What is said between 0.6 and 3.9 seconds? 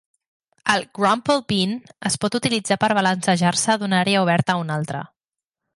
El "Grapple Beam" es pot utilitzar per balancejar-se